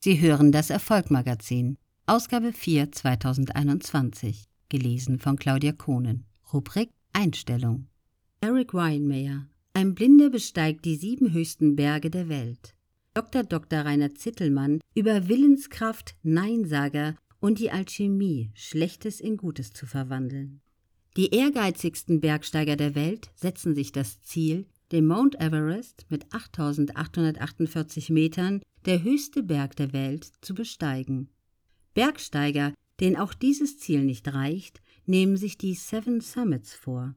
[0.00, 6.24] Sie hören das Erfolgmagazin, Ausgabe 4 2021, gelesen von Claudia Kohnen.
[6.52, 7.88] Rubrik Einstellung.
[8.40, 9.48] Eric Weinmeier.
[9.74, 12.76] Ein Blinder besteigt die sieben höchsten Berge der Welt.
[13.12, 13.42] Dr.
[13.42, 13.80] Dr.
[13.80, 20.60] Rainer Zittelmann über Willenskraft, Neinsager und die Alchemie, Schlechtes in Gutes zu verwandeln.
[21.16, 28.62] Die ehrgeizigsten Bergsteiger der Welt setzen sich das Ziel, den Mount Everest mit 8848 Metern,
[28.84, 31.28] der höchste Berg der Welt, zu besteigen.
[31.94, 37.14] Bergsteiger, denen auch dieses Ziel nicht reicht, nehmen sich die Seven Summits vor,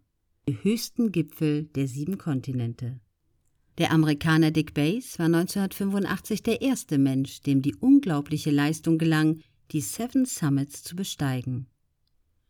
[0.47, 2.99] die höchsten Gipfel der sieben Kontinente.
[3.77, 9.39] Der Amerikaner Dick Bass war 1985 der erste Mensch, dem die unglaubliche Leistung gelang,
[9.71, 11.67] die Seven Summits zu besteigen.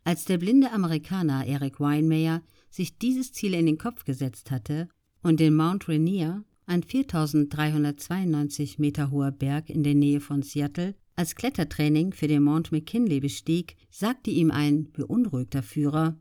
[0.04, 4.88] Als der blinde Amerikaner Eric Weinmeier sich dieses Ziel in den Kopf gesetzt hatte,
[5.24, 11.36] und den Mount Rainier, ein 4392 Meter hoher Berg in der Nähe von Seattle, als
[11.36, 16.18] Klettertraining für den Mount McKinley bestieg, sagte ihm ein beunruhigter Führer: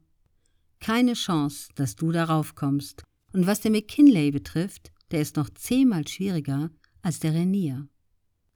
[0.80, 3.04] Keine Chance, dass du darauf kommst.
[3.32, 6.70] Und was der McKinley betrifft, der ist noch zehnmal schwieriger
[7.02, 7.88] als der Rainier.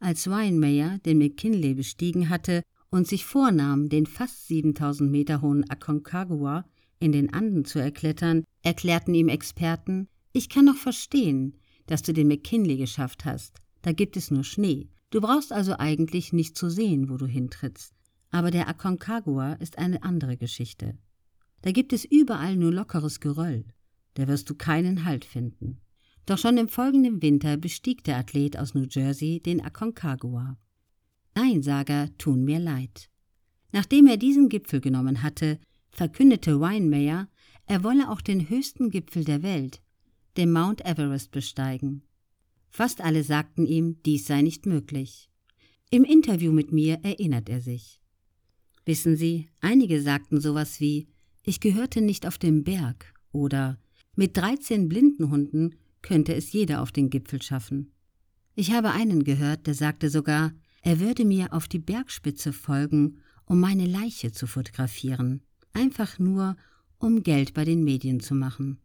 [0.00, 6.64] Als Weinmeier den McKinley bestiegen hatte und sich vornahm, den fast 7000 Meter hohen Aconcagua
[6.98, 12.28] in den Anden zu erklettern, erklärten ihm Experten, ich kann noch verstehen, dass du den
[12.28, 13.60] McKinley geschafft hast.
[13.82, 14.88] Da gibt es nur Schnee.
[15.10, 17.94] Du brauchst also eigentlich nicht zu sehen, wo du hintrittst.
[18.30, 20.98] Aber der Aconcagua ist eine andere Geschichte.
[21.62, 23.64] Da gibt es überall nur lockeres Geröll.
[24.14, 25.80] Da wirst du keinen Halt finden.
[26.26, 30.58] Doch schon im folgenden Winter bestieg der Athlet aus New Jersey den Aconcagua.
[31.36, 33.08] Neinsager tun mir leid.
[33.70, 37.28] Nachdem er diesen Gipfel genommen hatte, verkündete Weinmeier,
[37.66, 39.80] er wolle auch den höchsten Gipfel der Welt,
[40.36, 42.02] den Mount Everest besteigen.
[42.68, 45.30] Fast alle sagten ihm, dies sei nicht möglich.
[45.90, 48.00] Im Interview mit mir erinnert er sich.
[48.84, 51.08] Wissen Sie, einige sagten sowas wie,
[51.42, 53.78] ich gehörte nicht auf den Berg oder
[54.16, 57.92] mit 13 Blindenhunden könnte es jeder auf den Gipfel schaffen.
[58.54, 60.52] Ich habe einen gehört, der sagte sogar,
[60.82, 65.42] er würde mir auf die Bergspitze folgen, um meine Leiche zu fotografieren,
[65.72, 66.56] einfach nur,
[66.98, 68.78] um Geld bei den Medien zu machen.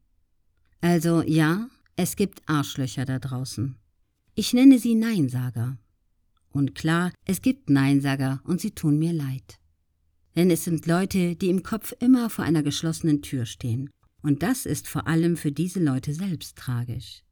[0.81, 3.75] Also ja, es gibt Arschlöcher da draußen.
[4.35, 5.77] Ich nenne sie Neinsager.
[6.51, 9.59] Und klar, es gibt Neinsager und sie tun mir leid.
[10.35, 13.89] Denn es sind Leute, die im Kopf immer vor einer geschlossenen Tür stehen.
[14.21, 17.23] Und das ist vor allem für diese Leute selbst tragisch.